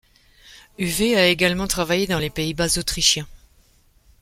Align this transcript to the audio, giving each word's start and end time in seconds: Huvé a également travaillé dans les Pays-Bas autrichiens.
Huvé 0.79 1.15
a 1.15 1.27
également 1.27 1.67
travaillé 1.67 2.07
dans 2.07 2.17
les 2.17 2.31
Pays-Bas 2.31 2.79
autrichiens. 2.79 3.27